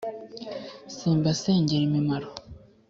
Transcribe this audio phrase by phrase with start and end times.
[0.95, 2.27] simbasengera imimaro.